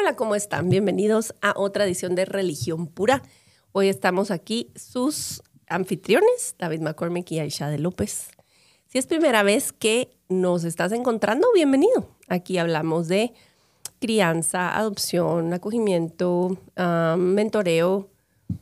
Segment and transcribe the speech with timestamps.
[0.00, 0.70] Hola, ¿cómo están?
[0.70, 3.20] Bienvenidos a otra edición de Religión Pura.
[3.72, 8.28] Hoy estamos aquí sus anfitriones, David McCormick y Aisha de López.
[8.86, 12.16] Si es primera vez que nos estás encontrando, bienvenido.
[12.28, 13.34] Aquí hablamos de
[13.98, 16.56] crianza, adopción, acogimiento,
[17.16, 18.08] mentoreo,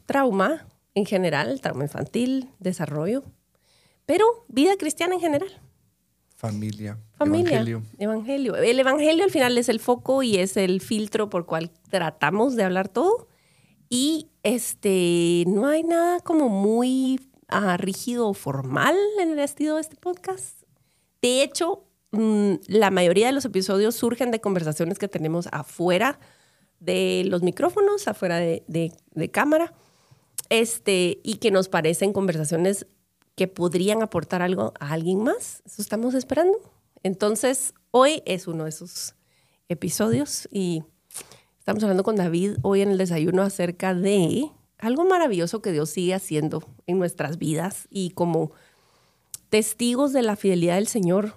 [0.07, 3.25] trauma en general, trauma infantil, desarrollo,
[4.07, 5.61] pero vida cristiana en general.
[6.37, 6.99] Familia.
[7.17, 7.57] Familia.
[7.57, 7.83] Evangelio.
[7.99, 8.57] evangelio.
[8.57, 12.65] El evangelio al final es el foco y es el filtro por cual tratamos de
[12.65, 13.29] hablar todo.
[13.89, 19.81] Y este, no hay nada como muy ah, rígido o formal en el estilo de
[19.81, 20.63] este podcast.
[21.23, 26.19] De hecho, Mm, la mayoría de los episodios surgen de conversaciones que tenemos afuera
[26.81, 28.93] de los micrófonos, afuera de,
[29.33, 29.75] cámara,
[30.49, 32.87] este, y que nos parecen conversaciones
[33.37, 35.63] que podrían aportar algo a alguien más.
[35.65, 36.59] Eso estamos esperando.
[37.03, 39.15] Entonces, hoy es uno de esos
[39.69, 40.83] episodios y
[41.59, 46.15] estamos hablando con David hoy en el desayuno acerca de algo maravilloso que Dios sigue
[46.15, 48.53] haciendo en nuestras vidas y como
[49.51, 51.35] testigos de la fidelidad del Señor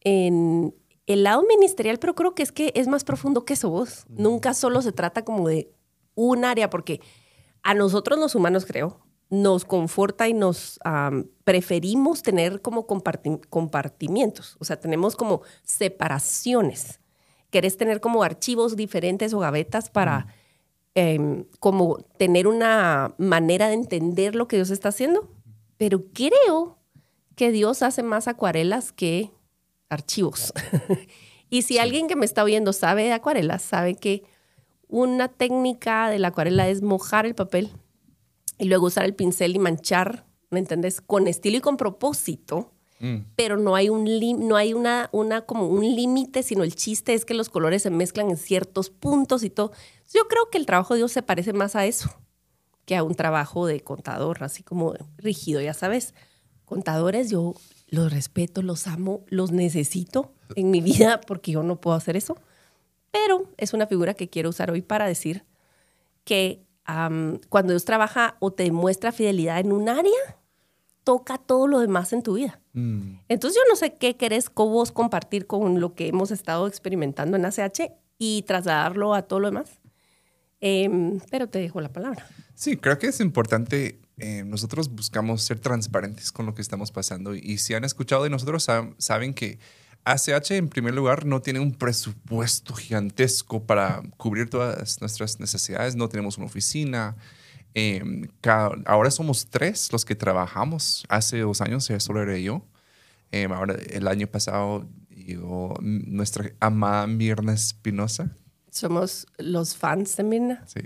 [0.00, 0.74] en
[1.06, 4.04] el lado ministerial, pero creo que es que es más profundo que eso vos.
[4.08, 5.72] Nunca solo se trata como de
[6.14, 7.00] un área, porque
[7.62, 10.80] a nosotros los humanos, creo, nos conforta y nos
[11.44, 17.00] preferimos tener como compartimientos, o sea, tenemos como separaciones.
[17.50, 20.26] Querés tener como archivos diferentes o gavetas para
[20.94, 25.28] em, como tener una manera de entender lo que Dios está haciendo,
[25.76, 26.78] pero creo
[27.36, 29.30] que Dios hace más acuarelas que
[29.88, 30.52] archivos.
[31.50, 34.24] y si alguien que me está oyendo sabe de acuarela, sabe que
[34.88, 37.70] una técnica de la acuarela es mojar el papel
[38.60, 41.00] y luego usar el pincel y manchar, ¿me entiendes?
[41.00, 42.72] Con estilo y con propósito.
[43.00, 43.16] Mm.
[43.34, 44.04] Pero no hay un
[44.46, 47.90] no hay una, una como un límite, sino el chiste es que los colores se
[47.90, 49.72] mezclan en ciertos puntos y todo.
[50.12, 52.10] Yo creo que el trabajo de Dios se parece más a eso
[52.84, 56.12] que a un trabajo de contador, así como rígido, ya sabes.
[56.64, 57.54] Contadores, yo
[57.88, 62.36] los respeto, los amo, los necesito en mi vida porque yo no puedo hacer eso.
[63.10, 65.44] Pero es una figura que quiero usar hoy para decir
[66.24, 66.64] que
[67.48, 70.38] cuando Dios trabaja o te muestra fidelidad en un área,
[71.04, 72.60] toca todo lo demás en tu vida.
[72.72, 73.20] Mm.
[73.28, 77.44] Entonces yo no sé qué querés vos compartir con lo que hemos estado experimentando en
[77.44, 79.80] ACH y trasladarlo a todo lo demás.
[80.60, 82.26] Em, pero te dejo la palabra.
[82.54, 87.34] Sí, creo que es importante eh, nosotros buscamos ser transparentes con lo que estamos pasando
[87.34, 88.66] y, si han escuchado de nosotros
[88.98, 89.58] saben que
[90.04, 96.08] ACH en primer lugar no tiene un presupuesto gigantesco para cubrir todas nuestras necesidades, no
[96.08, 97.16] tenemos una oficina.
[97.74, 98.28] Em,
[98.86, 101.04] ahora somos tres los que trabajamos.
[101.08, 102.66] Hace dos años solo era yo.
[103.30, 108.36] Em, ahora el año pasado llegó nuestra amada Mirna Espinosa,
[108.70, 110.64] somos los fans de Mirna.
[110.66, 110.80] Sí.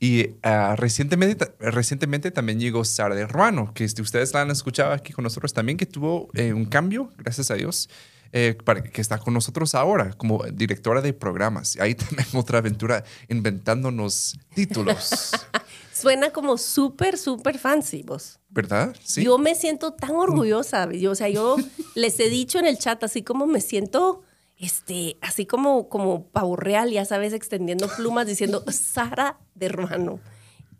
[0.00, 5.12] Y ah, recientemente, recientemente también llegó Sara de Ruano, que ustedes la han escuchado aquí
[5.12, 7.88] con nosotros también, que tuvo eh, un cambio, gracias a Dios,
[8.32, 11.76] eh, para, que está con nosotros ahora como directora de programas.
[11.78, 15.30] Ahí también otra aventura inventándonos títulos.
[15.92, 18.40] Suena como súper, súper fancy vos.
[18.48, 18.96] ¿Verdad?
[19.02, 19.24] Sí.
[19.24, 20.90] Yo me siento tan orgullosa.
[20.92, 21.56] Yo, o sea, yo
[21.94, 24.22] les he dicho en el chat así como me siento
[24.58, 30.20] este, así como, como pavo real, ya sabes, extendiendo plumas diciendo, Sara de Romano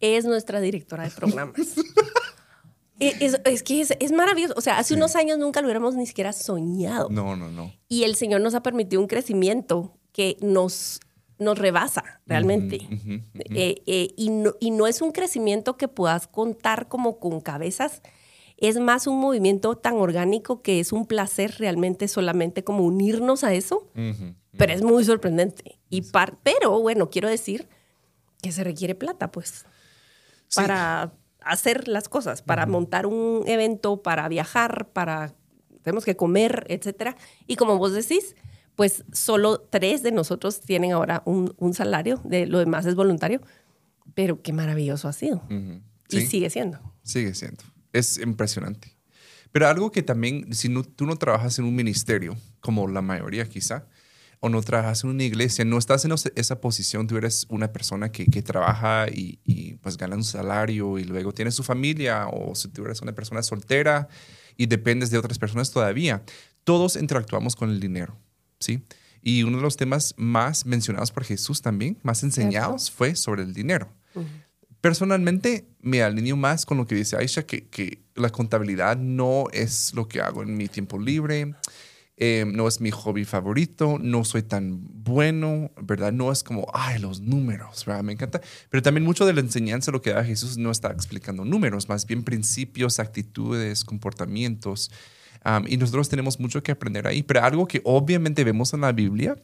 [0.02, 1.56] es nuestra directora de programas.
[3.02, 4.54] E, es, que es, maravilloso.
[4.56, 7.08] O sea, hace unos años nunca lo hubiéramos ni siquiera soñado.
[7.10, 7.72] No, no, no.
[7.88, 11.00] Y el Señor nos ha permitido un crecimiento que nos,
[11.38, 12.76] nos rebasa realmente.
[13.50, 18.02] Eh, eh, y, no, y no es un crecimiento que puedas contar como con cabezas,
[18.56, 23.52] es más un movimiento tan orgánico que es un placer realmente solamente como unirnos a
[23.52, 23.88] eso,
[24.56, 25.80] pero es muy sorprendente.
[25.90, 26.04] Y
[26.44, 27.68] pero bueno, quiero decir
[28.40, 29.66] que se requiere plata, pues,
[30.54, 31.12] para
[31.44, 35.34] hacer las cosas, para montar un evento, para viajar, para
[35.82, 37.16] tenemos que comer, etcétera.
[37.46, 38.36] Y como vos decís,
[38.76, 43.40] pues solo tres de nosotros tienen ahora un, salario, de lo demás es voluntario,
[44.14, 45.42] pero qué maravilloso ha sido.
[46.08, 46.78] Y sigue siendo.
[47.02, 48.96] Sigue siendo es impresionante.
[49.50, 53.48] Pero algo que también, si no, tú no trabajas en un ministerio, como la mayoría
[53.48, 53.86] quizá,
[54.44, 58.10] o no trabajas en una iglesia, no estás en esa posición, tú eres una persona
[58.10, 62.52] que, que trabaja y, y, pues gana un salario y luego tienes su familia o
[62.56, 64.08] si tú eres una persona soltera
[64.56, 66.24] y dependes de otras personas todavía.
[66.64, 68.18] Todos interactuamos con el dinero,
[68.58, 68.82] ¿sí?
[69.22, 73.54] Y uno de los temas más mencionados por Jesús también, más enseñados, fue sobre el
[73.54, 73.92] dinero.
[74.80, 79.94] Personalmente me alineo más con lo que dice Aisha, que, que, la contabilidad no es
[79.94, 81.54] lo que hago en mi tiempo libre,
[82.24, 86.12] eh, no es mi hobby favorito, no soy tan bueno, ¿verdad?
[86.12, 88.04] No es como, ay, los números, ¿verdad?
[88.04, 88.40] Me encanta.
[88.70, 92.06] Pero también mucho de la enseñanza, lo que da Jesús, no está explicando números, más
[92.06, 94.92] bien principios, actitudes, comportamientos.
[95.66, 97.24] y nosotros tenemos mucho que aprender ahí.
[97.24, 99.34] Pero algo que obviamente vemos en la Biblia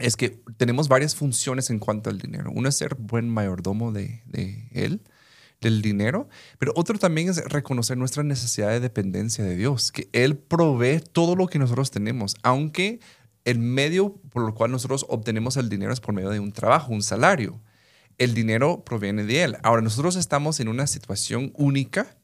[0.00, 2.50] es que tenemos varias funciones en cuanto al dinero.
[2.52, 5.00] Uno es ser buen mayordomo de él,
[5.60, 6.28] del dinero,
[6.58, 11.36] pero otro también es reconocer nuestra necesidad de dependencia de Dios, que Él provee todo
[11.36, 13.00] lo que nosotros tenemos, aunque
[13.44, 16.92] el medio por el cual nosotros obtenemos el dinero es por medio de un trabajo,
[16.92, 17.60] un salario.
[18.16, 19.56] El dinero proviene de Él.
[19.62, 22.16] Ahora, nosotros estamos en una situación única,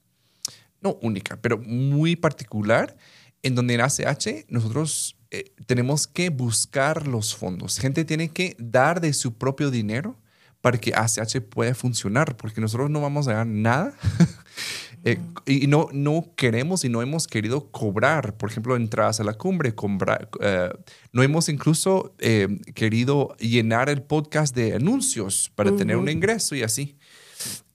[0.80, 2.96] no única, pero muy particular,
[3.42, 7.78] en donde en ACH nosotros eh, tenemos que buscar los fondos.
[7.78, 10.16] Gente tiene que dar de su propio dinero
[10.60, 13.94] para que ACH pueda funcionar, porque nosotros no vamos a ganar nada.
[15.02, 19.32] Eh, y no, no queremos y no hemos querido cobrar, por ejemplo, entradas a la
[19.32, 20.68] cumbre, comprar, eh,
[21.14, 22.14] no hemos incluso
[22.74, 26.98] querido llenar el podcast de anuncios para tener un ingreso y así.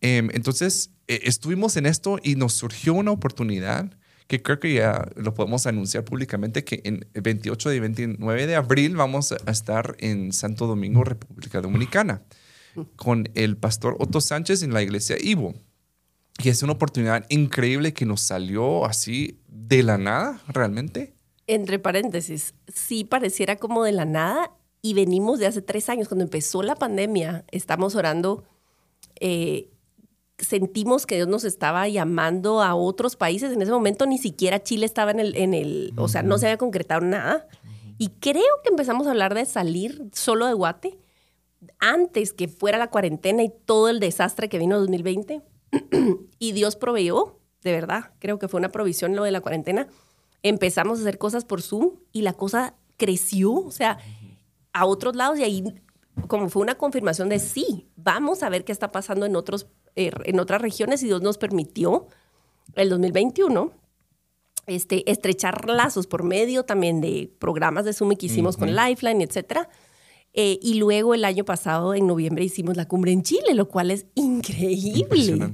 [0.01, 3.97] Em, entonces, estuvimos en esto y nos surgió una oportunidad
[4.27, 8.95] que creo que ya lo podemos anunciar públicamente, que en 28 y 29 de abril
[8.95, 12.23] vamos a estar en Santo Domingo, República Dominicana,
[12.95, 15.53] con el pastor Otto Sánchez en la iglesia Ivo.
[16.43, 21.13] Y es una oportunidad increíble que nos salió así de la nada, realmente.
[21.47, 24.51] Entre paréntesis, sí pareciera como de la nada
[24.81, 28.43] y venimos de hace tres años, cuando empezó la pandemia, estamos orando
[29.19, 29.69] eh,
[30.37, 33.53] sentimos que Dios nos estaba llamando a otros países.
[33.53, 36.47] En ese momento ni siquiera Chile estaba en el, en el o sea, no se
[36.47, 37.47] había concretado nada.
[37.97, 40.99] Y creo que empezamos a hablar de salir solo de Guate
[41.79, 45.41] antes que fuera la cuarentena y todo el desastre que vino en 2020.
[46.39, 49.87] y Dios proveyó, de verdad, creo que fue una provisión lo de la cuarentena.
[50.43, 53.97] Empezamos a hacer cosas por Zoom y la cosa creció, o sea,
[54.73, 55.63] a otros lados y ahí
[56.27, 60.11] como fue una confirmación de sí, vamos a ver qué está pasando en otros eh,
[60.25, 62.07] en otras regiones y Dios nos permitió
[62.73, 63.71] el 2021
[64.67, 69.69] este, estrechar lazos por medio también de programas de Zoom que hicimos con Lifeline, etcétera.
[70.37, 73.89] Eh, y luego el año pasado, en noviembre, hicimos la cumbre en Chile, lo cual
[73.89, 75.45] es increíble.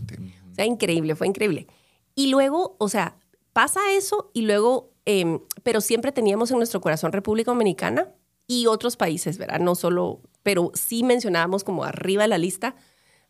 [0.51, 1.67] O sea, increíble, fue increíble.
[2.15, 3.15] Y luego, o sea,
[3.53, 8.09] pasa eso y luego, em, pero siempre teníamos en nuestro corazón República Dominicana
[8.47, 9.59] y otros países, ¿verdad?
[9.59, 12.75] No solo, pero sí mencionábamos como arriba de la lista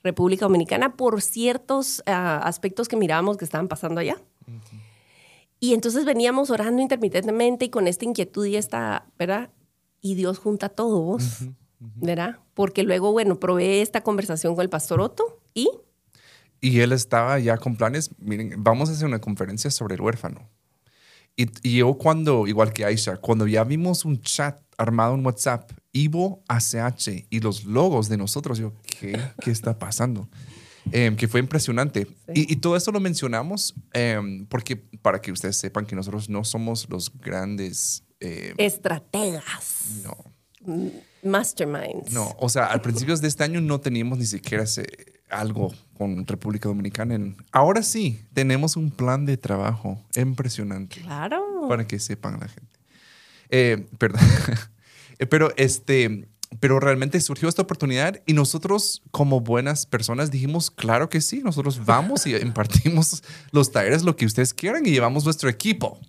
[0.04, 4.18] República Dominicana por ciertos ah, aspectos que mirábamos que estaban pasando allá.
[5.60, 9.52] Y entonces veníamos orando intermitentemente y con esta inquietud y esta, ¿verdad?
[10.02, 11.46] Y Dios junta a todos,
[11.80, 12.40] ¿verdad?
[12.54, 15.70] Porque luego, bueno, probé esta conversación con el pastor Otto y...
[16.64, 20.48] Y él estaba ya con planes, miren, vamos a hacer una conferencia sobre el huérfano.
[21.36, 25.72] Y, y yo cuando, igual que Aisha, cuando ya vimos un chat armado en WhatsApp
[25.94, 28.58] Ivo ACH y los logos de nosotros.
[28.58, 30.30] Yo, ¿qué, qué está pasando?
[30.92, 32.08] Em, que fue impresionante.
[32.34, 36.90] Y, todo esto lo mencionamos em, porque para que ustedes sepan que nosotros no somos
[36.90, 38.04] los grandes...
[38.22, 40.04] Em, Estrategas.
[40.04, 40.18] No.
[41.24, 42.14] Masterminds.
[42.14, 44.64] No, o sea, al principio de este año no teníamos ni siquiera
[45.30, 47.36] algo con República Dominicana.
[47.52, 51.02] ahora sí, tenemos un plan de trabajo impresionante.
[51.02, 51.68] Claro.
[51.68, 52.80] Para que sepan la gente.
[53.50, 54.22] Eh, perdón.
[55.20, 56.28] Eh, pero este,
[56.60, 61.86] pero realmente surgió esta oportunidad y nosotros como buenas personas dijimos, claro que sí, nosotros
[61.86, 66.00] vamos y impartimos los talleres, lo que ustedes quieran y llevamos nuestro equipo.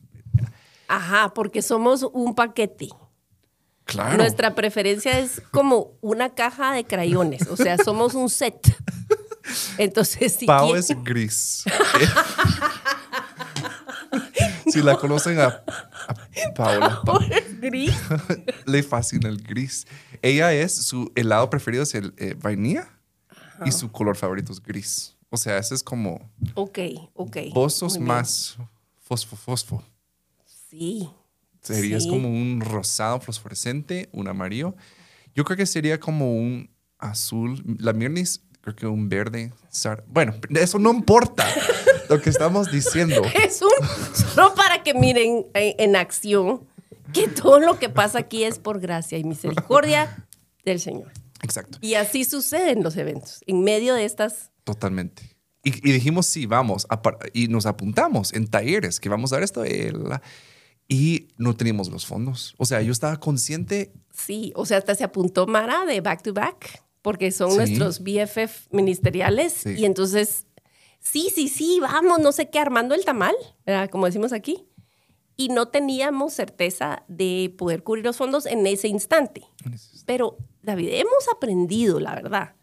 [0.93, 2.89] Ajá, porque somos un paquete.
[3.85, 4.19] Claro.
[4.19, 8.61] Nuestra preferencia es como una caja de crayones, o sea, somos un set.
[9.79, 11.65] Entonces, si Pau es gris.
[14.71, 15.65] si la conocen a,
[16.55, 17.03] Paola.
[17.59, 17.95] gris.
[18.67, 19.87] Le fascina el gris.
[20.21, 22.87] Ella es, su helado preferido es el eh, vainilla
[23.65, 25.17] y su color favorito es gris.
[25.31, 26.31] O sea, ese es como...
[26.55, 26.79] Ok,
[27.15, 27.39] ok.
[27.55, 28.59] Pozos más
[29.01, 29.83] fosfo, fosfo.
[30.73, 31.07] Sí.
[31.61, 34.75] Sería como un rosado fosforescente, un amarillo.
[35.35, 37.63] Yo creo que sería como un azul.
[37.79, 39.53] La Mirnis, creo que un verde.
[40.07, 41.47] Bueno, eso no importa
[42.09, 43.23] lo que estamos diciendo.
[43.35, 43.71] Es un,
[44.15, 46.67] solo para que miren en, acción
[47.13, 50.27] que todo lo que pasa aquí es por gracia y misericordia
[50.65, 51.13] del Señor.
[51.43, 51.77] Exacto.
[51.83, 54.53] Y así suceden los eventos, en medio de estas...
[54.65, 55.37] Totalmente.
[55.65, 57.01] Y, y dijimos, sí, vamos, a
[57.35, 59.65] y nos apuntamos en talleres que vamos a dar esto.
[59.65, 60.23] eh, la-
[60.93, 62.55] y no teníamos los fondos.
[62.59, 66.35] O sea, yo estaba consciente, Sí, o sea, hasta se apuntó Mara de Back to
[66.35, 67.57] Back, porque son Sí.
[67.57, 69.55] nuestros BFF ministeriales.
[69.55, 69.71] Sí.
[69.79, 70.47] Y entonces,
[71.01, 73.35] sí, sí, sí, vamos, no sé qué, armando el tamal,
[73.65, 73.89] ¿verdad?
[73.89, 74.67] como decimos aquí.
[75.35, 79.45] Y no teníamos certeza de poder cubrir los fondos en ese instante.
[80.05, 82.55] Pero, David, hemos aprendido, la verdad.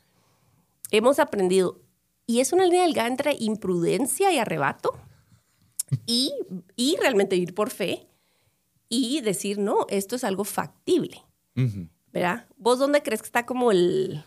[0.92, 1.82] Hemos aprendido.
[2.28, 4.94] Y es una línea delgada entre imprudencia y arrebato
[6.06, 6.32] y,
[6.76, 8.06] y realmente ir por fe
[8.90, 11.22] y decir, no, esto es algo factible.
[12.12, 12.48] ¿Verdad?
[12.58, 14.24] ¿Vos dónde crees que está como el,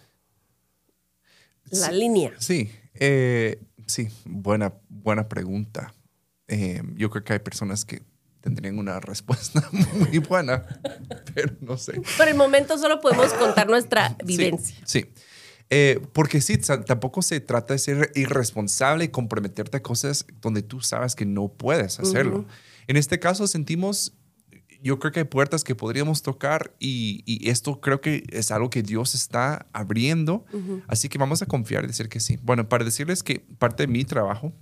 [1.71, 1.93] la Sí.
[1.95, 2.33] línea?
[2.39, 5.93] Sí, eh, sí, buena, buena pregunta.
[6.49, 8.03] Eh, yo creo que hay personas que
[8.41, 10.67] tendrían una respuesta muy buena,
[11.35, 12.01] pero no sé.
[12.17, 14.77] Por el momento solo podemos contar nuestra vivencia.
[14.85, 15.07] Sí.
[15.71, 20.83] Eh, porque sí, tampoco se trata de ser irresponsable y comprometerte a cosas donde tú
[20.83, 22.45] sabes que no puedes hacerlo.
[22.89, 24.13] En este caso sentimos,
[24.83, 28.69] yo creo que hay puertas que podríamos tocar y, y esto creo que es algo
[28.69, 30.45] que Dios está abriendo.
[30.89, 32.39] Así que vamos a confiar y decir que sí.
[32.43, 34.53] Bueno, para decirles que parte de mi trabajo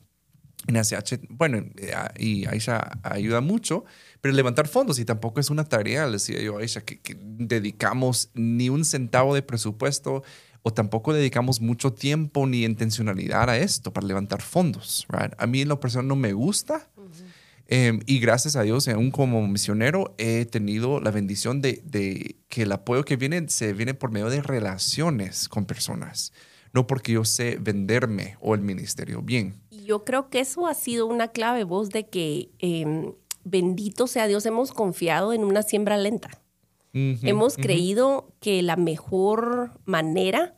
[0.67, 3.85] en ACH, bueno, eh, y Aisha ayuda mucho,
[4.21, 7.17] pero levantar fondos y tampoco es una tarea, le decía yo a Aisha, que, que
[7.19, 10.23] dedicamos ni un centavo de presupuesto
[10.63, 15.07] o tampoco dedicamos mucho tiempo ni intencionalidad a esto para levantar fondos.
[15.09, 15.33] right?
[15.39, 16.91] A mí en lo personal no me gusta.
[17.73, 22.63] Eh, y gracias a Dios, aún como misionero, he tenido la bendición de, de que
[22.63, 26.33] el apoyo que viene se viene por medio de relaciones con personas,
[26.73, 29.55] no porque yo sé venderme o el ministerio bien.
[29.71, 33.13] Y yo creo que eso ha sido una clave, vos, de que eh,
[33.45, 36.31] bendito sea Dios, hemos confiado en una siembra lenta.
[36.93, 40.57] Hemos creído que la mejor manera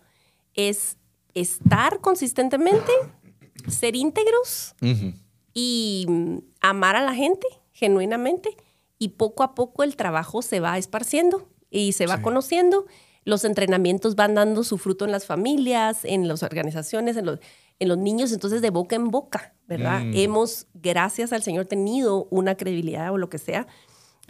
[0.54, 0.96] es
[1.34, 2.90] estar consistentemente,
[3.68, 5.12] ser íntegros Ujú.
[5.54, 8.56] Y mm, amar a la gente genuinamente
[8.98, 12.22] y poco a poco el trabajo se va esparciendo y se va Sí.
[12.22, 12.86] conociendo.
[13.24, 17.38] Los entrenamientos van dando su fruto en las familias, en las organizaciones, en los,
[17.78, 20.02] en los niños, entonces de boca en boca, ¿verdad?
[20.04, 20.12] Mm.
[20.16, 23.66] Hemos, gracias al Señor, tenido una credibilidad o lo que sea.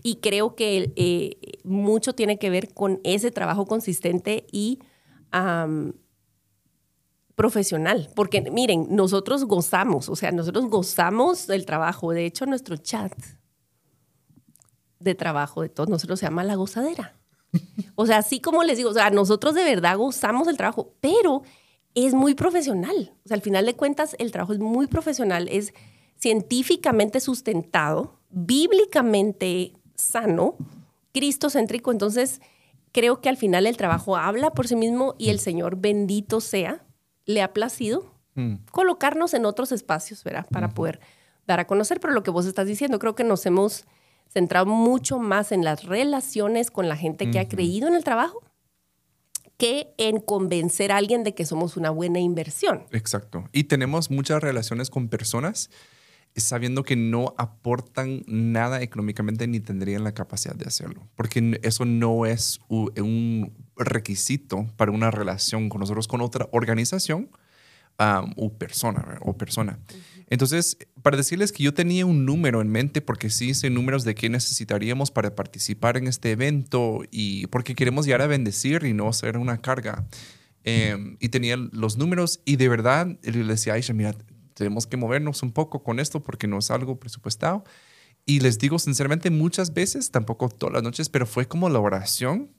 [0.02, 4.78] Y creo que eh, mucho tiene que ver con ese trabajo consistente y
[5.30, 5.94] am,
[7.34, 8.10] profesional.
[8.14, 12.12] Porque miren, nosotros gozamos, o sea, nosotros gozamos del trabajo.
[12.12, 13.12] De hecho, nuestro chat
[15.00, 17.14] de trabajo de todos nosotros se llama La Gozadera.
[17.96, 21.42] O sea, así como les digo, o sea, nosotros de verdad gozamos del trabajo, pero
[21.94, 23.14] es muy profesional.
[23.24, 25.74] O sea, al final de cuentas, el trabajo es muy profesional, es
[26.16, 30.56] científicamente sustentado, bíblicamente sano,
[31.12, 31.92] cristocéntrico.
[31.92, 32.40] Entonces,
[32.92, 36.84] creo que al final el trabajo habla por sí mismo y el Señor bendito sea,
[37.26, 38.64] le ha placido Mm.
[38.70, 40.46] colocarnos en otros espacios, ¿verdad?
[40.50, 41.00] Para poder
[41.46, 42.00] dar a conocer.
[42.00, 43.84] Pero lo que vos estás diciendo, creo que nos hemos
[44.32, 48.40] centrado mucho más en las relaciones con la gente que ha creído en el trabajo
[49.58, 52.84] que en convencer a alguien de que somos una buena inversión.
[52.90, 53.44] Exacto.
[53.52, 55.68] Y tenemos muchas relaciones con personas
[56.36, 61.08] sabiendo que no aportan nada económicamente ni tendrían la capacidad de hacerlo.
[61.14, 67.28] Porque eso no es un requisito para una relación con nosotros, con otra organización
[67.98, 69.18] um, o persona.
[69.20, 69.78] O persona.
[70.28, 74.14] Entonces, para decirles que yo tenía un número en mente, porque sí hice números de
[74.14, 79.12] qué necesitaríamos para participar en este evento y porque queremos llegar a bendecir y no
[79.12, 80.06] ser una carga.
[80.64, 84.14] Eh, y tenía los números y de verdad le decía a Aisha, mira,
[84.54, 87.64] tenemos que movernos un poco con esto porque no es algo presupuestado.
[88.24, 92.50] Y les digo sinceramente, muchas veces, tampoco todas las noches, pero fue como la oración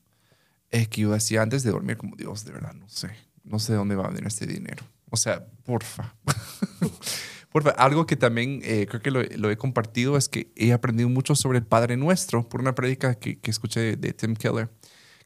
[0.71, 3.11] eh, que yo hacía antes de dormir, como Dios, de verdad, no sé,
[3.43, 4.83] no sé de dónde va a venir este dinero.
[5.09, 6.15] O sea, porfa.
[7.51, 7.69] porfa.
[7.71, 11.35] Algo que también eh, creo que lo, lo he compartido es que he aprendido mucho
[11.35, 14.69] sobre el Padre Nuestro por una prédica que, que escuché de, de Tim Keller,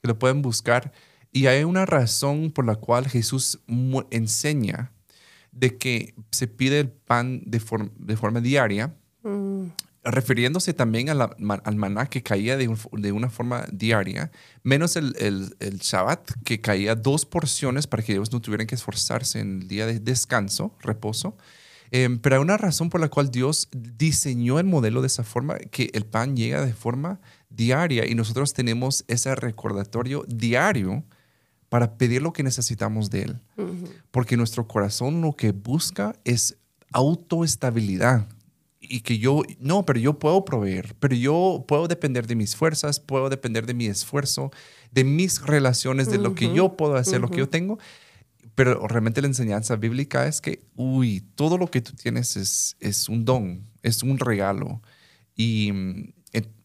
[0.01, 0.91] que lo pueden buscar.
[1.31, 3.59] Y hay una razón por la cual Jesús
[4.11, 4.91] enseña
[5.59, 8.93] de que se pide el pan de, form- de forma diaria,
[10.03, 14.31] refiriéndose también al maná que caía de, un- de una forma diaria,
[14.63, 18.75] menos el, el, el Shabbat, que caía dos porciones para que ellos no tuvieran que
[18.75, 21.35] esforzarse en el día de descanso, reposo.
[21.91, 25.57] Em, pero hay una razón por la cual Dios diseñó el modelo de esa forma,
[25.57, 31.03] que el pan llega de forma diaria y nosotros tenemos ese recordatorio diario
[31.69, 33.41] para pedir lo que necesitamos de Él.
[34.11, 36.57] Porque nuestro corazón lo que busca es
[36.91, 38.27] autoestabilidad.
[38.79, 42.99] y que yo, no, pero yo puedo proveer, pero yo puedo depender de mis fuerzas,
[42.99, 44.51] puedo depender de mi esfuerzo,
[44.91, 47.79] de mis relaciones, de lo que yo puedo hacer, lo que yo tengo.
[48.55, 53.09] Pero realmente la enseñanza bíblica es que, uy, todo lo que tú tienes es, es
[53.09, 54.81] un don, es un regalo.
[55.35, 55.71] Y,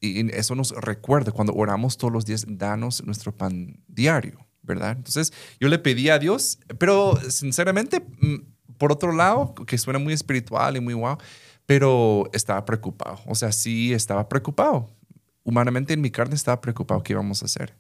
[0.01, 4.93] y eso nos recuerda cuando oramos todos los días, danos nuestro pan diario, ¿verdad?
[4.97, 8.37] Entonces yo le pedí a Dios, pero sinceramente, mm,
[8.79, 11.19] por otro lado, que suena muy espiritual y muy wow,
[11.67, 13.21] pero estaba preocupado.
[13.27, 14.91] O sea, sí estaba preocupado.
[15.45, 17.75] Humanamente en mi carne estaba preocupado qué íbamos a hacer.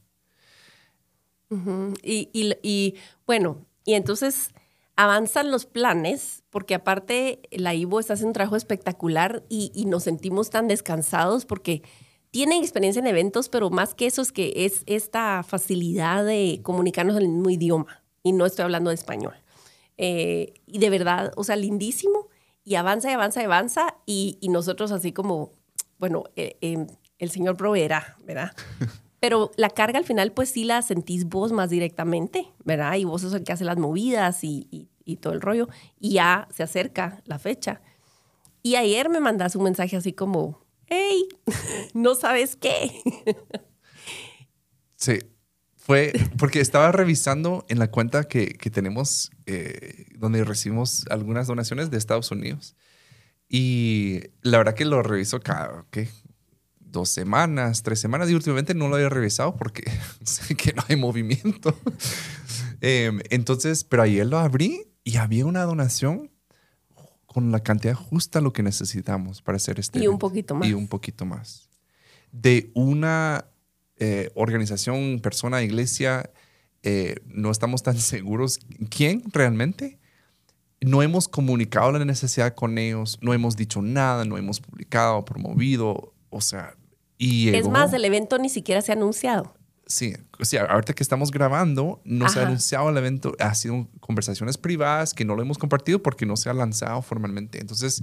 [2.02, 2.94] y,
[3.26, 4.52] bueno, y entonces
[4.96, 10.50] avanzan los planes, porque aparte la IVO está haciendo un trabajo espectacular y, nos sentimos
[10.50, 11.82] tan descansados porque
[12.32, 17.14] tienen experiencia en eventos, pero más que eso es que es esta facilidad de comunicarnos
[17.16, 18.02] en el mismo idioma.
[18.22, 19.34] Y no estoy hablando de español.
[19.98, 22.28] Eh, y de verdad, o sea, lindísimo
[22.64, 25.52] y avanza y avanza y avanza y, y nosotros así como,
[25.98, 26.86] bueno, eh, eh,
[27.18, 28.52] el Señor proveerá, ¿verdad?
[29.20, 32.94] Pero la carga al final pues sí la sentís vos más directamente, ¿verdad?
[32.94, 35.68] Y vos sos el que hace las movidas y, y, y todo el rollo
[36.00, 37.82] y ya se acerca la fecha.
[38.62, 40.61] Y ayer me mandas un mensaje así como,
[40.92, 41.28] hey,
[41.94, 42.90] no sabes qué.
[44.96, 45.18] Sí,
[45.76, 51.98] fue porque estaba revisando en la cuenta que, tenemos, eh, donde recibimos algunas donaciones de
[51.98, 52.76] Estados Unidos.
[53.48, 56.08] Y la verdad que lo reviso cada, ¿qué?
[56.78, 58.30] Dos semanas, tres semanas.
[58.30, 59.82] Y últimamente no lo había revisado porque
[60.24, 61.76] sé que no hay movimiento.
[62.80, 66.31] eh, entonces, pero ayer lo abrí y había una donación
[67.32, 69.98] con la cantidad justa lo que necesitamos para hacer este.
[69.98, 70.68] Y un poquito más.
[70.68, 71.68] Y un poquito más.
[72.30, 73.46] De una
[73.98, 76.30] eh, organización, persona, iglesia,
[76.82, 78.60] eh, no estamos tan seguros
[78.90, 79.98] quién realmente.
[80.80, 86.12] No hemos comunicado la necesidad con ellos, no hemos dicho nada, no hemos publicado, promovido,
[86.28, 86.74] o sea,
[87.18, 89.54] y Es más, el evento ni siquiera se ha anunciado.
[89.86, 92.34] Sí, o sea, ahorita que estamos grabando, no Ajá.
[92.34, 96.24] se ha anunciado el evento, ha sido conversaciones privadas que no lo hemos compartido porque
[96.24, 97.60] no se ha lanzado formalmente.
[97.60, 98.02] Entonces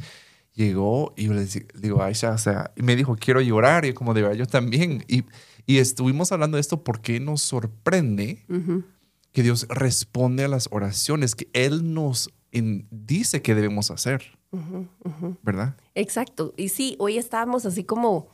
[0.54, 4.14] llegó y yo le digo, Aisha, o sea, y me dijo, quiero llorar, y como
[4.14, 5.04] de yo también.
[5.08, 5.24] Y
[5.70, 8.86] y estuvimos hablando de esto porque nos sorprende uh -huh.
[9.32, 14.24] que Dios responde a las oraciones que Él nos en, dice que debemos hacer.
[14.50, 15.78] Uh -huh, ¿Verdad?
[15.94, 16.56] Exacto.
[16.58, 18.30] Y sí, hoy estábamos así como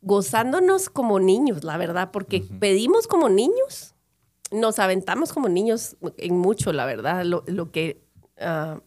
[0.00, 3.94] gozándonos como niños, la verdad, porque pedimos como niños,
[4.50, 8.02] nos aventamos como niños en mucho, la verdad, lo, lo que
[8.40, 8.80] uh,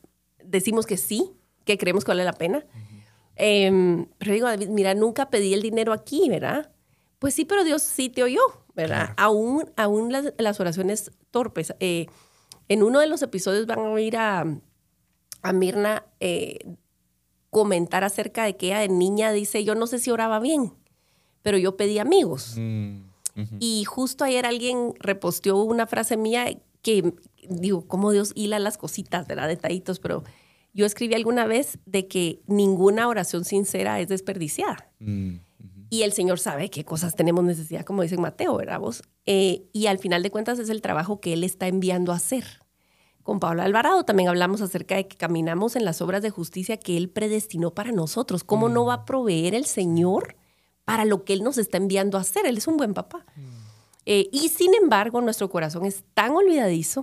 [0.44, 1.32] decimos que sí,
[1.66, 2.66] que creemos que vale la pena.
[3.36, 6.72] Eh, pero digo, David, mira, nunca pedí el dinero aquí, ¿verdad?
[7.20, 8.42] Pues sí, pero Dios sí te oyó,
[8.76, 9.08] ¿verdad?
[9.08, 9.14] Claro.
[9.18, 11.74] Aún, aún las, las, oraciones torpes.
[11.80, 12.08] Eh,
[12.68, 14.46] en uno de los episodios van a oír a,
[15.42, 16.60] a Mirna eh,
[17.50, 20.74] comentar acerca de que ella de niña dice, yo no sé si oraba bien,
[21.42, 22.56] pero yo pedí amigos.
[22.58, 23.02] Mm,
[23.36, 23.58] uh -huh.
[23.60, 27.14] Y justo ayer alguien reposteó una frase mía que,
[27.50, 29.48] digo, cómo Dios hila las cositas, ¿verdad?
[29.48, 30.24] Detallitos, pero
[30.74, 34.90] yo escribí alguna vez de que ninguna oración sincera es desperdiciada.
[35.00, 35.36] Mm.
[35.90, 39.04] Y el Señor sabe qué cosas tenemos necesidad, como dice Mateo, ¿verdad vos?
[39.26, 42.46] Eh, y al final de cuentas es el trabajo que Él está enviando a hacer.
[43.24, 46.96] Con Pablo Alvarado también hablamos acerca de que caminamos en las obras de justicia que
[46.96, 48.46] Él predestinó para nosotros.
[48.46, 48.74] ¿Cómo mm.
[48.74, 50.38] no va a proveer el Señor
[50.92, 52.46] para lo que Él nos está enviando a hacer?
[52.46, 53.26] Él es un buen papá.
[53.36, 53.42] Mm.
[54.06, 57.02] Eh, y sin embargo, nuestro corazón es tan olvidadizo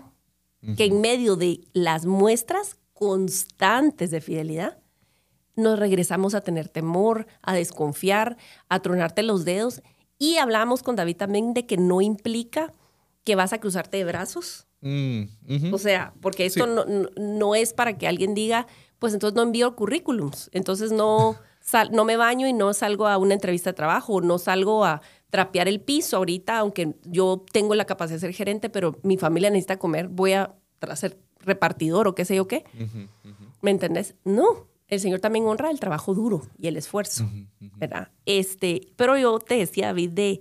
[0.62, 0.76] uh -huh.
[0.76, 4.78] que en medio de las muestras constantes de fidelidad,
[5.54, 8.36] nos regresamos a tener temor, a desconfiar,
[8.68, 9.82] a tronarte los dedos.
[10.18, 12.72] Y hablamos con David también de que no implica
[13.24, 14.66] que vas a cruzarte de brazos.
[14.80, 15.74] Mm, uh -huh.
[15.74, 16.70] O sea, porque esto sí.
[16.70, 18.66] no, no, es para que alguien diga,
[18.98, 23.18] pues entonces no envío currículums, entonces no, sal, no me baño y no salgo a
[23.18, 27.84] una entrevista de trabajo, no salgo a trapear el piso ahorita, aunque yo tengo la
[27.84, 30.54] capacidad de ser gerente, pero mi familia necesita comer, voy a
[30.94, 32.64] ser repartidor o qué sé yo qué.
[32.74, 33.52] Uh -huh, uh -huh.
[33.60, 34.14] ¿Me entendés?
[34.24, 37.70] No, el Señor también honra el trabajo duro y el esfuerzo, uh -huh.
[37.76, 38.08] ¿verdad?
[38.26, 40.40] Este, pero yo te decía, David, de,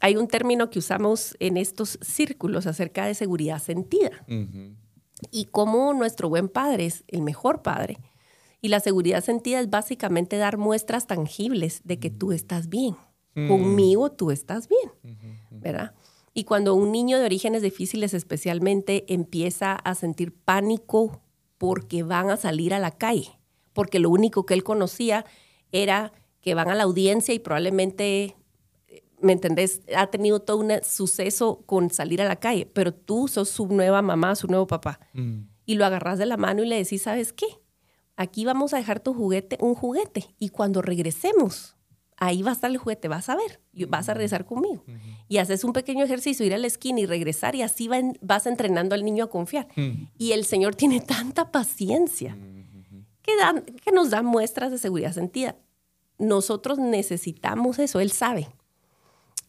[0.00, 4.10] hay un término que usamos en estos círculos acerca de seguridad sentida.
[4.28, 4.74] Uh -huh.
[5.30, 7.98] Y cómo nuestro buen padre es el mejor padre.
[8.60, 12.96] Y la seguridad sentida es básicamente dar muestras tangibles de que tú estás bien.
[13.46, 15.18] Conmigo tú estás bien,
[15.50, 15.94] ¿verdad?
[16.34, 21.22] Y cuando un niño de orígenes difíciles especialmente empieza a sentir pánico
[21.56, 23.38] porque van a salir a la calle,
[23.72, 25.24] porque lo único que él conocía
[25.70, 28.36] era que van a la audiencia y probablemente,
[29.20, 29.82] ¿me entendés?
[29.96, 34.02] Ha tenido todo un suceso con salir a la calle, pero tú sos su nueva
[34.02, 35.00] mamá, su nuevo papá.
[35.12, 35.42] Mm.
[35.66, 37.46] Y lo agarras de la mano y le decís, ¿sabes qué?
[38.18, 41.76] aquí vamos a dejar tu juguete, un juguete, y cuando regresemos,
[42.16, 44.84] ahí va a estar el juguete, vas a ver, y vas a regresar conmigo.
[45.28, 47.88] Y haces un pequeño ejercicio, ir a la esquina y regresar, y así
[48.20, 49.68] vas entrenando al niño a confiar.
[50.18, 52.36] Y el Señor tiene tanta paciencia
[53.22, 53.32] que,
[53.84, 55.56] que nos da muestras de seguridad sentida.
[56.18, 58.48] Nosotros necesitamos eso, Él sabe.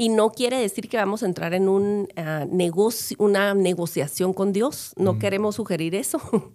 [0.02, 4.54] Y no quiere decir que vamos a entrar en un, ah, negocio, una negociación con
[4.54, 4.94] Dios.
[4.96, 6.22] No queremos sugerir eso.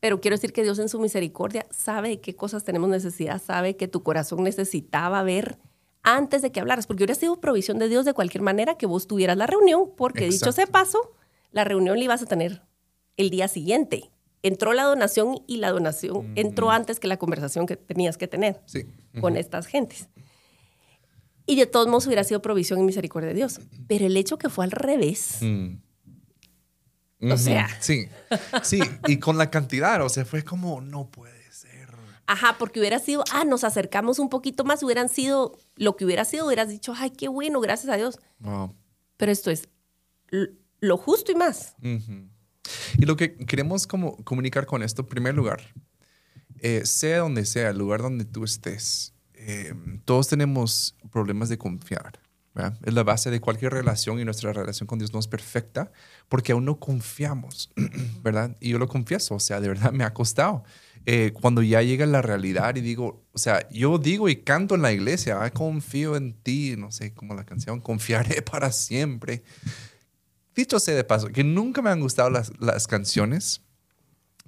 [0.00, 3.76] Pero quiero decir que Dios en su misericordia sabe de qué cosas tenemos necesidad, sabe
[3.76, 5.56] que tu corazón necesitaba ver
[6.02, 9.06] antes de que hablaras, porque hubiera sido provisión de Dios de cualquier manera que vos
[9.06, 11.12] tuvieras la reunión, porque dicho sea paso,
[11.52, 12.62] la reunión la ibas a tener
[13.16, 14.10] el día siguiente.
[14.42, 18.60] Entró la donación y la donación entró antes que la conversación que tenías que tener
[19.20, 20.08] con estas gentes.
[21.50, 23.60] Y de todos modos hubiera sido provisión y misericordia de Dios.
[23.88, 25.74] Pero el hecho que fue al revés, mm.
[27.22, 27.68] O sea.
[27.80, 28.08] Sí,
[28.62, 31.90] sí, y con la cantidad, o sea, fue como, no puede ser.
[32.26, 36.24] Ajá, porque hubiera sido, ah, nos acercamos un poquito más, hubieran sido, lo que hubiera
[36.24, 38.18] sido, hubieras dicho, ay, qué bueno, gracias a Dios.
[39.16, 39.68] Pero esto es
[40.80, 41.74] lo justo y más.
[41.82, 45.74] Y lo que queremos como comunicar con esto, en primer lugar,
[46.60, 49.14] eh, sea donde sea, el lugar donde tú estés,
[49.50, 52.20] eh, todos tenemos problemas de confiar.
[52.84, 55.92] Es la base de cualquier relación y nuestra relación con Dios no es perfecta
[56.28, 57.70] porque aún no confiamos,
[58.22, 58.56] ¿verdad?
[58.60, 60.64] Y yo lo confieso, o sea, de verdad me ha costado.
[61.06, 64.82] Eh, cuando ya llega la realidad y digo, o sea, yo digo y canto en
[64.82, 69.42] la iglesia, confío en ti, no sé, como la canción, confiaré para siempre.
[70.54, 73.62] Dicho sea de paso, que nunca me han gustado las, las canciones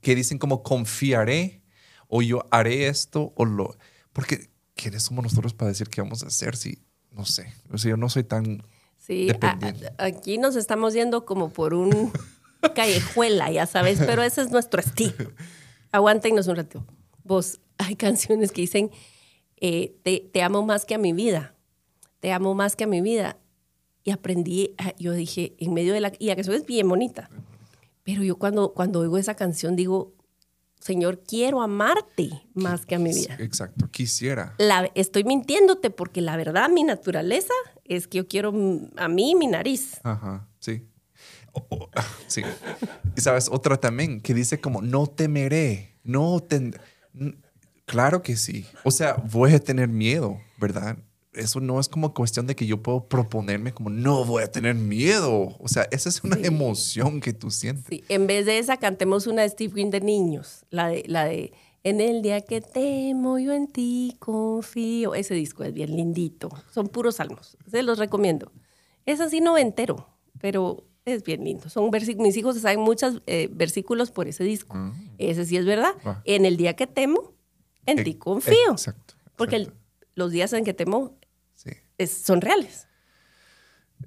[0.02, 1.62] que dicen como confiaré
[2.08, 3.78] o yo haré esto o lo...
[4.12, 4.51] Porque
[4.82, 6.78] ¿quiénes somos nosotros para decir qué vamos a hacer si
[7.12, 8.62] no sé, o sea, yo no soy tan
[8.98, 9.28] sí,
[9.98, 12.12] aquí nos estamos yendo como por un
[12.74, 15.32] callejuela, ya sabes, pero ese es nuestro estilo.
[15.90, 16.86] Aguántenos un rato.
[17.24, 18.90] Vos, hay canciones que dicen,
[19.56, 19.94] eh,
[20.32, 21.54] te, amo más que a mi vida,
[22.20, 23.38] te amo más que a mi vida.
[24.04, 26.12] Y aprendí, ah, yo dije, en medio de la...
[26.18, 27.30] Y la canción es bien bonita.
[28.02, 30.12] Pero yo cuando, cuando oigo esa canción digo,
[30.82, 33.36] Señor, quiero amarte más que a mi vida.
[33.38, 34.56] Exacto, quisiera.
[34.58, 38.52] La, estoy mintiéndote porque la verdad, mi naturaleza es que yo quiero
[38.96, 40.00] a mí mi nariz.
[40.02, 40.88] Ajá, sí.
[42.26, 42.42] sí.
[43.16, 46.80] Y sabes, otra también que dice como, no temeré, no tendré.
[47.84, 48.66] Claro que sí.
[48.82, 50.98] O sea, voy a tener miedo, ¿verdad?
[51.34, 54.74] Eso no es como cuestión de que yo puedo proponerme como no voy a tener
[54.74, 55.56] miedo.
[55.58, 57.86] O sea, esa es una emoción que tú sientes.
[57.88, 58.04] Sí.
[58.08, 61.52] En vez de esa, cantemos una de Steve Green de niños, la de, la de
[61.84, 65.14] En el día que temo, yo en ti confío.
[65.14, 66.50] Ese disco es bien lindito.
[66.70, 67.56] Son puros salmos.
[67.70, 68.52] Se los recomiendo.
[69.06, 70.08] Es así noventero,
[70.40, 71.68] pero es bien lindo.
[71.68, 74.76] Son mis hijos saben muchos eh, versículos por ese disco.
[74.76, 74.92] Ah.
[75.18, 75.94] Ese sí es verdad.
[76.04, 76.22] Ah.
[76.24, 77.32] En el día que temo,
[77.86, 78.70] en eh, ti confío.
[78.70, 79.14] Exacto.
[79.36, 79.68] Porque
[80.14, 81.16] los días en que temo
[82.10, 82.86] son reales.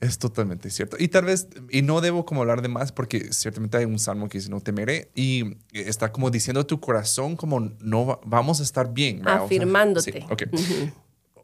[0.01, 0.97] Es totalmente cierto.
[0.99, 4.27] Y tal vez, y no debo como hablar de más porque ciertamente hay un salmo
[4.27, 8.93] que dice no temeré y está como diciendo tu corazón como no vamos a estar
[8.93, 9.27] bien.
[9.27, 10.25] Afirmándote.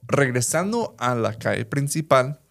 [0.07, 2.41] Regresando a la calle principal,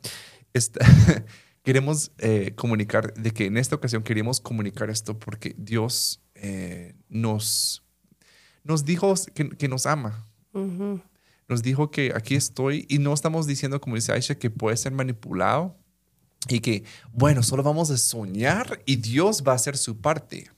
[1.63, 7.85] queremos eh, comunicar de que en esta ocasión queríamos comunicar esto porque Dios eh, nos,
[8.65, 10.25] nos dijo que, nos ama
[11.51, 14.93] nos dijo que aquí estoy y no estamos diciendo, como dice Aisha, que puede ser
[14.93, 15.77] manipulado
[16.49, 20.49] y que, bueno, solo vamos a soñar y Dios va a hacer su parte.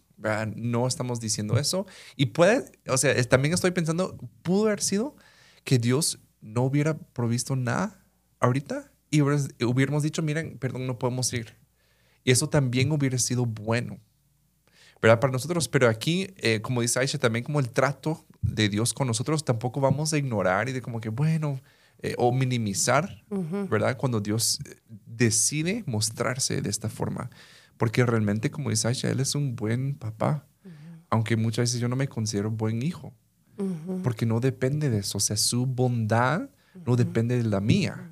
[0.54, 1.86] No estamos diciendo eso.
[2.14, 5.16] Y puede, o sea, también estoy pensando, pudo haber sido
[5.64, 8.04] que Dios no hubiera provisto nada
[8.38, 11.56] ahorita y hubiéramos dicho, miren, perdón, no podemos ir.
[12.22, 13.98] Y eso también hubiera sido bueno.
[15.02, 15.18] ¿Verdad?
[15.18, 19.08] Para nosotros, pero aquí, eh, como dice Aisha, también como el trato de Dios con
[19.08, 21.60] nosotros, tampoco vamos a ignorar y de como que, bueno,
[21.98, 23.24] eh, o minimizar,
[23.68, 23.96] ¿verdad?
[23.96, 27.30] Cuando Dios eh, decide mostrarse de esta forma.
[27.76, 30.46] Porque realmente, como dice Aisha, Él es un buen papá,
[31.10, 33.12] aunque muchas veces yo no me considero buen hijo,
[34.02, 36.48] porque no depende de eso, o sea, su bondad
[36.86, 38.10] no depende de la mía.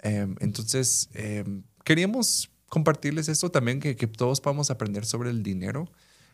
[0.00, 5.90] Em, entonces, em, queríamos compartirles esto también, que, que todos podamos aprender sobre el dinero.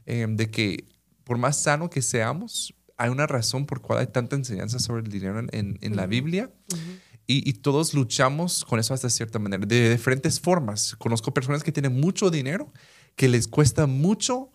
[0.07, 0.85] Em, de que
[1.25, 5.09] por más sano que seamos, hay una razón por cual hay tanta enseñanza sobre el
[5.09, 6.51] dinero en, en, la Biblia.
[7.27, 10.95] y, y, todos luchamos con eso hasta cierta manera, de diferentes formas.
[10.97, 12.73] Conozco personas que tienen mucho dinero,
[13.17, 14.51] que les cuesta mucho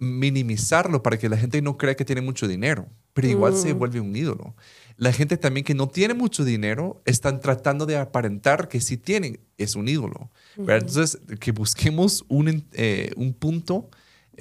[0.00, 3.78] minimizarlo para que la gente no crea que tiene mucho dinero, pero igual se mm.
[3.78, 4.56] vuelve un ídolo.
[4.96, 9.40] La gente también que no tiene mucho dinero están tratando de aparentar que sí tienen,
[9.58, 10.30] es un ídolo.
[10.56, 13.90] Entonces, que busquemos un, eh, un punto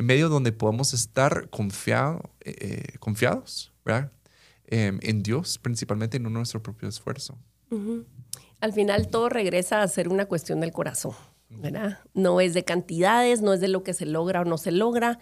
[0.03, 4.11] medio donde podamos estar confiado, eh, confiados, ¿verdad?
[4.65, 7.37] Em, en Dios, principalmente, no en nuestro propio esfuerzo.
[8.61, 11.13] Al final todo regresa a ser una cuestión del corazón,
[11.49, 11.99] ¿verdad?
[12.13, 15.19] No es de cantidades, no es de lo que se logra o no se logra,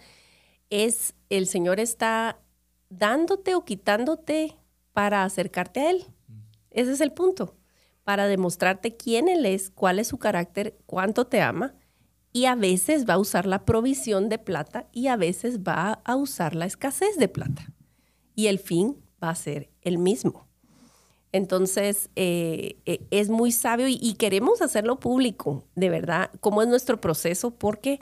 [0.70, 2.40] es el Señor está
[2.90, 4.56] dándote o quitándote
[4.92, 6.04] para acercarte a Él.
[6.70, 7.56] Ese es el punto,
[8.04, 11.74] para demostrarte quién Él es, cuál es su carácter, cuánto te ama,
[12.32, 16.16] y a veces va a usar la provisión de plata y a veces va a
[16.16, 17.72] usar la escasez de plata.
[18.34, 20.48] Y el fin va a ser el mismo.
[21.32, 27.00] Entonces, eh, eh, es muy sabio y, queremos hacerlo público, de verdad, cómo es nuestro
[27.00, 28.00] proceso, porque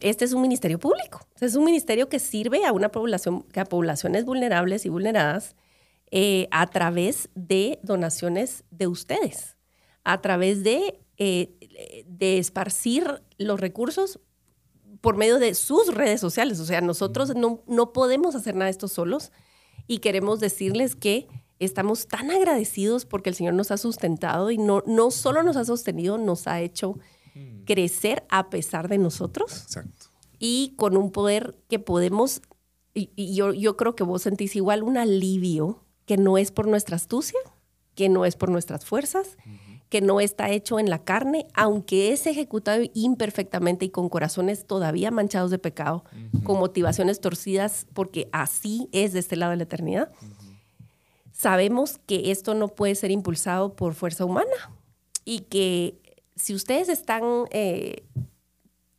[0.00, 1.26] este es un ministerio público.
[1.40, 5.56] Es un ministerio que sirve a una población, a poblaciones vulnerables y vulneradas
[6.10, 9.56] eh, a través de donaciones de ustedes,
[10.04, 11.00] a través de,
[12.06, 14.20] de esparcir los recursos
[15.00, 16.60] por medio de sus redes sociales.
[16.60, 19.32] O sea, nosotros no, no podemos hacer nada de esto solos
[19.86, 24.82] y queremos decirles que estamos tan agradecidos porque el Señor nos ha sustentado y no,
[24.86, 26.98] no solo nos ha sostenido, nos ha hecho
[27.34, 27.64] mm.
[27.64, 29.62] crecer a pesar de nosotros.
[29.62, 30.06] Exacto.
[30.38, 32.42] Y con un poder que podemos,
[32.94, 36.96] y, yo, yo creo que vos sentís igual un alivio que no es por nuestra
[36.96, 37.38] astucia,
[37.94, 39.36] que no es por nuestras fuerzas,
[39.94, 45.12] que no está hecho en la carne, aunque es ejecutado imperfectamente y con corazones todavía
[45.12, 46.02] manchados de pecado,
[46.42, 50.10] con motivaciones torcidas, porque así es de este lado de la eternidad
[51.32, 54.50] sabemos que esto no puede ser impulsado por fuerza humana
[55.24, 56.00] y que
[56.36, 58.04] si ustedes están eh,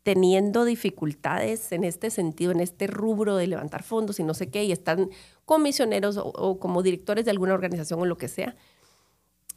[0.03, 4.63] teniendo dificultades en este sentido, en este rubro de levantar fondos y no sé qué,
[4.63, 5.09] y están
[5.43, 8.55] como misioneros o, como directores de alguna organización o lo que sea,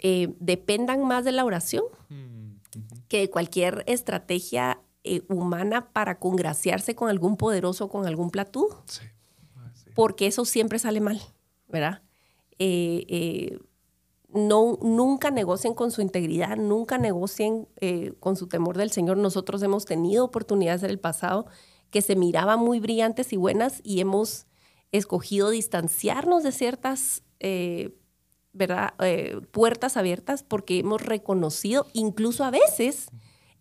[0.01, 2.53] eh, dependan más de la oración mm,
[3.09, 8.69] que de cualquier estrategia eh, humana para congraciarse con algún poderoso o con algún platú,
[9.57, 11.21] ah, porque eso siempre sale mal,
[11.69, 12.03] ¿verdad?
[12.61, 13.59] Eh,
[14.29, 17.67] no, nunca negocien con su integridad, nunca negocien
[18.21, 19.17] con su temor del Señor.
[19.17, 21.47] Nosotros hemos tenido oportunidades en el pasado
[21.91, 24.47] que se miraban muy brillantes y buenas y hemos
[24.93, 27.23] escogido distanciarnos de ciertas
[28.53, 28.95] ¿verdad?
[29.51, 33.09] puertas abiertas porque hemos reconocido, incluso a veces,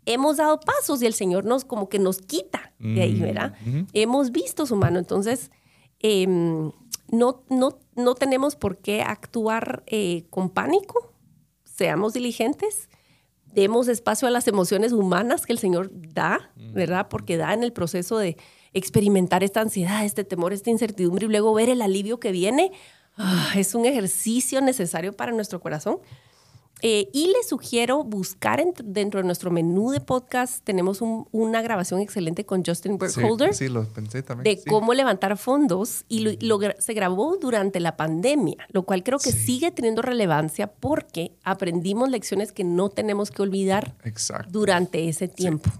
[0.06, 3.54] hemos dado pasos y el Señor nos como que nos quita de ahí, ¿verdad?
[3.94, 5.00] Hemos visto su mano.
[5.00, 5.52] Entonces,
[6.00, 6.72] em,
[7.10, 11.14] no, no, no tenemos por qué actuar eh, con pánico,
[11.64, 12.90] seamos diligentes,
[13.54, 17.08] demos espacio a las emociones humanas que el Señor da, ¿verdad?
[17.10, 18.38] Porque da en el proceso de
[18.74, 22.72] experimentar esta ansiedad, este temor, esta incertidumbre y luego ver el alivio que viene.
[23.18, 26.00] Ah, es un ejercicio necesario para nuestro corazón.
[26.84, 32.46] Eh, y les sugiero buscar dentro de nuestro menú de podcast, tenemos una grabación excelente
[32.46, 33.56] con Justin Burkholder.
[33.56, 34.56] Sí, lo pensé también.
[34.56, 36.38] De cómo levantar fondos y
[36.78, 42.52] se grabó durante la pandemia, lo cual creo que sigue teniendo relevancia porque aprendimos lecciones
[42.52, 43.96] que no tenemos que olvidar
[44.50, 45.72] durante ese tiempo.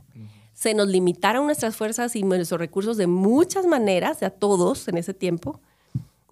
[0.54, 5.14] Se nos limitaron nuestras fuerzas y nuestros recursos de muchas maneras, a todos en ese
[5.14, 5.62] tiempo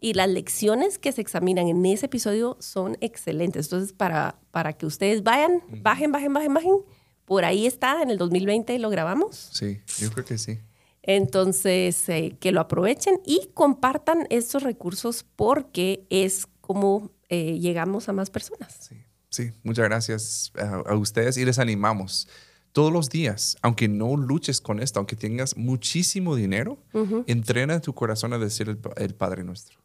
[0.05, 3.65] y las lecciones que se examinan en ese episodio son excelentes.
[3.65, 6.77] Entonces, para, para que ustedes vayan, bajen, bajen, bajen, bajen.
[7.25, 9.49] Por ahí está, en el 2020 lo grabamos.
[9.51, 10.59] Sí, yo creo que sí.
[11.01, 18.13] Entonces, eh, que lo aprovechen y compartan estos recursos porque es como eh, llegamos a
[18.13, 18.77] más personas.
[18.87, 18.97] Sí,
[19.31, 19.53] sí.
[19.63, 20.51] muchas gracias
[20.85, 22.27] a, ustedes y les animamos
[22.73, 26.77] todos los días, aunque no luches con esto, aunque tengas muchísimo dinero,
[27.25, 29.84] entrena tu corazón a decir el Padre Nuestro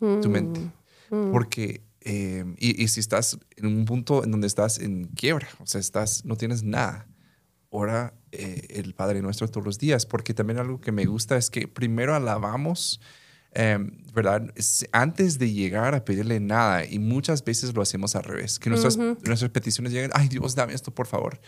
[0.00, 0.60] tu mente.
[1.10, 1.32] Mm, mm.
[1.32, 5.80] Porque, eh, y, si estás en un punto en donde estás en quiebra, o sea,
[5.80, 7.06] estás, no tienes nada,
[7.68, 11.50] ora eh, el Padre Nuestro todos los días, porque también algo que me gusta es
[11.50, 13.00] que primero alabamos,
[13.52, 14.52] em, ¿verdad?
[14.92, 18.96] Antes de llegar a pedirle nada, y muchas veces lo hacemos al revés, que nuestras,
[18.96, 21.40] nuestras peticiones llegan, ay Dios, dame esto, por favor.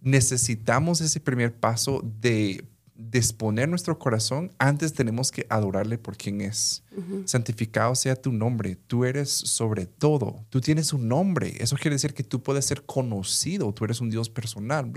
[0.00, 2.64] Necesitamos ese primer paso de
[2.96, 6.84] disponer nuestro corazón, antes tenemos que adorarle por quien es.
[7.24, 8.76] Santificado sea tu nombre.
[8.76, 10.44] Tú eres sobre todo.
[10.48, 11.54] Tú tienes un nombre.
[11.58, 13.72] Eso quiere decir que tú puedes ser conocido.
[13.72, 14.92] Tú eres un Dios personal.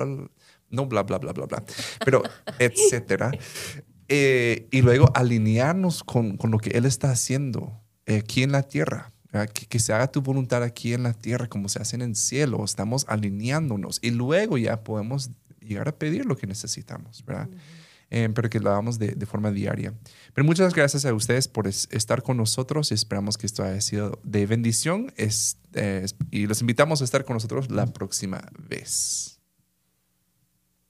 [0.69, 1.63] no bla, bla, bla, bla, bla.
[2.05, 2.21] Pero,
[2.59, 3.31] etcétera.
[4.07, 8.63] Eh, y luego alinearnos con, con, lo que Él está haciendo eh, aquí en la
[8.63, 9.11] tierra.
[9.53, 12.15] Que, que, se haga tu voluntad aquí en la tierra como se hace en el
[12.15, 12.63] cielo.
[12.63, 15.29] Estamos alineándonos y luego ya podemos
[15.59, 17.49] llegar a pedir lo que necesitamos, ¿verdad?
[18.09, 19.93] Eh, pero que lo hagamos de, de, forma diaria.
[20.33, 22.91] Pero muchas gracias a ustedes por estar con nosotros.
[22.93, 25.57] Esperamos que esto haya sido de bendición es,
[26.31, 29.36] y los invitamos a estar con nosotros la próxima vez.